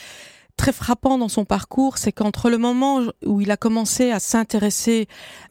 très 0.62 0.72
frappant 0.72 1.18
dans 1.18 1.28
son 1.28 1.44
parcours, 1.44 1.98
c'est 1.98 2.12
qu'entre 2.12 2.48
le 2.48 2.56
moment 2.56 3.00
où 3.26 3.40
il 3.40 3.50
a 3.50 3.56
commencé 3.56 4.12
à 4.12 4.20
s'intéresser, 4.20 5.08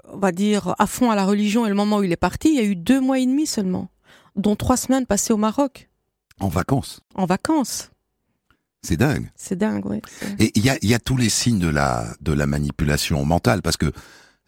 on 0.07 0.17
va 0.17 0.31
dire, 0.31 0.73
à 0.79 0.87
fond 0.87 1.11
à 1.11 1.15
la 1.15 1.25
religion 1.25 1.65
et 1.65 1.69
le 1.69 1.75
moment 1.75 1.97
où 1.97 2.03
il 2.03 2.13
est 2.13 2.15
parti, 2.15 2.47
il 2.47 2.55
y 2.55 2.59
a 2.59 2.63
eu 2.63 2.77
deux 2.77 3.01
mois 3.01 3.19
et 3.19 3.25
demi 3.25 3.45
seulement, 3.45 3.89
dont 4.37 4.55
trois 4.55 4.77
semaines 4.77 5.05
passées 5.05 5.33
au 5.33 5.37
Maroc. 5.37 5.89
En 6.39 6.47
vacances 6.47 7.01
En 7.15 7.25
vacances. 7.25 7.91
C'est 8.83 8.95
dingue. 8.95 9.29
C'est 9.35 9.57
dingue, 9.57 9.85
oui. 9.85 10.01
Et 10.39 10.53
il 10.55 10.63
y 10.63 10.69
a, 10.69 10.77
y 10.81 10.93
a 10.93 10.99
tous 10.99 11.17
les 11.17 11.27
signes 11.27 11.59
de 11.59 11.67
la, 11.67 12.15
de 12.21 12.31
la 12.31 12.47
manipulation 12.47 13.25
mentale, 13.25 13.61
parce 13.61 13.75
que 13.75 13.91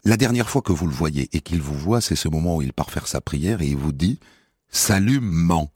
la 0.05 0.15
dernière 0.15 0.49
fois 0.49 0.61
que 0.61 0.71
vous 0.71 0.87
le 0.87 0.93
voyez 0.93 1.27
et 1.33 1.41
qu'il 1.41 1.61
vous 1.61 1.77
voit, 1.77 1.99
c'est 1.99 2.15
ce 2.15 2.29
moment 2.29 2.55
où 2.55 2.61
il 2.61 2.71
part 2.71 2.89
faire 2.89 3.09
sa 3.09 3.19
prière 3.19 3.61
et 3.61 3.67
il 3.67 3.75
vous 3.75 3.91
dit 3.91 4.17
«Salut, 4.69 5.19
ment». 5.19 5.73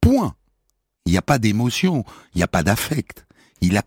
Point. 0.00 0.34
Il 1.04 1.12
n'y 1.12 1.18
a 1.18 1.22
pas 1.22 1.38
d'émotion, 1.38 2.06
il 2.34 2.38
n'y 2.38 2.44
a 2.44 2.48
pas 2.48 2.62
d'affect. 2.62 3.26
Il 3.60 3.76
a 3.76 3.82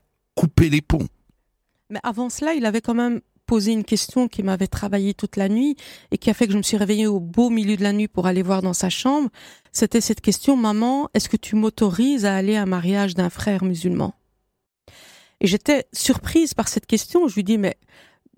Mais 1.90 2.00
avant 2.04 2.30
cela, 2.30 2.54
il 2.54 2.66
avait 2.66 2.82
quand 2.82 2.94
même 2.94 3.22
posé 3.46 3.72
une 3.72 3.84
question 3.84 4.28
qui 4.28 4.44
m'avait 4.44 4.68
travaillé 4.68 5.16
toute 5.16 5.36
la 5.36 5.50
nuit 5.50 5.76
et 6.12 6.20
qui 6.20 6.30
a 6.30 6.36
fait 6.36 6.46
que 6.46 6.54
je 6.54 6.58
me 6.58 6.64
suis 6.64 6.78
réveillée 6.78 7.08
au 7.08 7.20
beau 7.20 7.50
milieu 7.50 7.76
de 7.78 7.82
la 7.82 7.94
nuit 7.94 8.08
pour 8.08 8.28
aller 8.28 8.44
voir 8.44 8.62
dans 8.62 8.74
sa 8.74 8.92
chambre. 8.92 9.30
C'était 9.72 10.02
cette 10.02 10.22
question, 10.22 10.56
maman, 10.56 11.10
est-ce 11.16 11.30
que 11.30 11.38
tu 11.38 11.56
m'autorises 11.56 12.26
à 12.26 12.36
aller 12.36 12.56
à 12.56 12.62
un 12.62 12.68
mariage 12.68 13.16
d'un 13.16 13.32
frère 13.32 13.64
musulman? 13.64 14.14
Et 15.42 15.48
j'étais 15.48 15.88
surprise 15.94 16.54
par 16.54 16.68
cette 16.68 16.86
question. 16.86 17.28
Je 17.28 17.36
lui 17.36 17.44
dis, 17.44 17.58
mais 17.58 17.78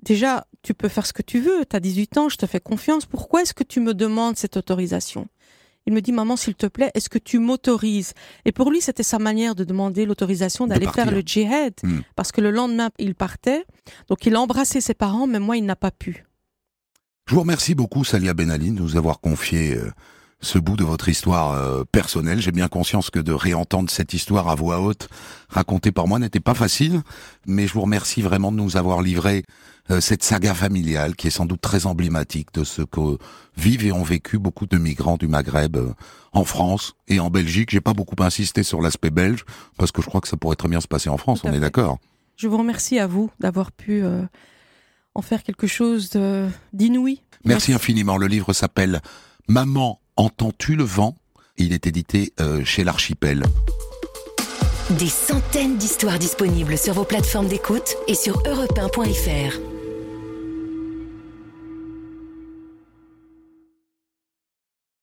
déjà, 0.01 0.47
tu 0.61 0.73
peux 0.73 0.87
faire 0.87 1.05
ce 1.05 1.13
que 1.13 1.21
tu 1.21 1.39
veux, 1.39 1.65
tu 1.69 1.75
as 1.75 1.81
18 1.81 2.17
ans, 2.17 2.29
je 2.29 2.37
te 2.37 2.45
fais 2.45 2.61
confiance, 2.61 3.05
pourquoi 3.05 3.41
est-ce 3.41 3.53
que 3.53 3.63
tu 3.65 3.81
me 3.81 3.93
demandes 3.93 4.37
cette 4.37 4.55
autorisation? 4.55 5.27
Il 5.87 5.93
me 5.93 6.01
dit, 6.01 6.11
maman, 6.11 6.35
s'il 6.35 6.55
te 6.55 6.67
plaît, 6.67 6.91
est-ce 6.93 7.09
que 7.09 7.17
tu 7.17 7.39
m'autorises? 7.39 8.13
Et 8.45 8.51
pour 8.51 8.69
lui, 8.69 8.81
c'était 8.81 9.03
sa 9.03 9.19
manière 9.19 9.55
de 9.55 9.63
demander 9.63 10.05
l'autorisation 10.05 10.67
d'aller 10.67 10.87
faire 10.87 11.11
le 11.11 11.21
djihad. 11.21 11.73
Hmm. 11.83 11.99
Parce 12.15 12.31
que 12.31 12.41
le 12.41 12.51
lendemain, 12.51 12.89
il 12.99 13.15
partait. 13.15 13.65
Donc, 14.07 14.25
il 14.25 14.35
a 14.35 14.41
embrassé 14.41 14.79
ses 14.79 14.93
parents, 14.93 15.27
mais 15.27 15.39
moi, 15.39 15.57
il 15.57 15.65
n'a 15.65 15.75
pas 15.75 15.91
pu. 15.91 16.25
Je 17.27 17.33
vous 17.33 17.41
remercie 17.41 17.75
beaucoup, 17.75 18.03
Salia 18.03 18.33
Benali, 18.33 18.71
de 18.71 18.79
nous 18.79 18.97
avoir 18.97 19.21
confié 19.21 19.75
euh, 19.75 19.91
ce 20.41 20.57
bout 20.57 20.75
de 20.75 20.83
votre 20.83 21.07
histoire 21.07 21.51
euh, 21.51 21.83
personnelle. 21.91 22.41
J'ai 22.41 22.51
bien 22.51 22.67
conscience 22.67 23.09
que 23.09 23.19
de 23.19 23.31
réentendre 23.31 23.89
cette 23.89 24.13
histoire 24.13 24.49
à 24.49 24.55
voix 24.55 24.81
haute, 24.81 25.07
racontée 25.49 25.91
par 25.91 26.07
moi, 26.07 26.19
n'était 26.19 26.39
pas 26.39 26.55
facile, 26.55 27.01
mais 27.45 27.67
je 27.67 27.73
vous 27.73 27.81
remercie 27.81 28.21
vraiment 28.21 28.51
de 28.51 28.57
nous 28.57 28.75
avoir 28.75 29.01
livré 29.01 29.45
euh, 29.91 30.01
cette 30.01 30.23
saga 30.23 30.53
familiale 30.53 31.15
qui 31.15 31.27
est 31.27 31.31
sans 31.31 31.45
doute 31.45 31.61
très 31.61 31.85
emblématique 31.85 32.53
de 32.53 32.63
ce 32.63 32.81
que 32.81 33.17
vivent 33.55 33.85
et 33.85 33.91
ont 33.91 34.03
vécu 34.03 34.39
beaucoup 34.39 34.65
de 34.65 34.77
migrants 34.77 35.17
du 35.17 35.27
Maghreb 35.27 35.77
euh, 35.77 35.93
en 36.33 36.43
France 36.43 36.93
et 37.07 37.19
en 37.19 37.29
Belgique. 37.29 37.69
J'ai 37.71 37.81
pas 37.81 37.93
beaucoup 37.93 38.21
insisté 38.21 38.63
sur 38.63 38.81
l'aspect 38.81 39.11
belge 39.11 39.45
parce 39.77 39.91
que 39.91 40.01
je 40.01 40.07
crois 40.07 40.21
que 40.21 40.27
ça 40.27 40.37
pourrait 40.37 40.55
très 40.55 40.69
bien 40.69 40.81
se 40.81 40.87
passer 40.87 41.09
en 41.09 41.17
France, 41.17 41.41
on 41.43 41.53
est 41.53 41.59
d'accord. 41.59 41.99
Je 42.35 42.47
vous 42.47 42.57
remercie 42.57 42.97
à 42.97 43.05
vous 43.05 43.29
d'avoir 43.39 43.71
pu 43.71 44.03
en 45.13 45.21
faire 45.21 45.43
quelque 45.43 45.67
chose 45.67 46.09
d'inouï. 46.73 47.21
Merci 47.45 47.71
infiniment. 47.73 48.17
Le 48.17 48.25
livre 48.25 48.53
s'appelle 48.53 49.01
Maman 49.47 50.00
Entends-tu 50.17 50.75
le 50.75 50.83
vent? 50.83 51.15
Il 51.57 51.73
est 51.73 51.87
édité 51.87 52.33
euh, 52.39 52.63
chez 52.65 52.83
l'Archipel. 52.83 53.43
Des 54.91 55.07
centaines 55.07 55.77
d'histoires 55.77 56.19
disponibles 56.19 56.77
sur 56.77 56.93
vos 56.93 57.05
plateformes 57.05 57.47
d'écoute 57.47 57.95
et 58.07 58.15
sur 58.15 58.41
europe1.fr. 58.43 59.70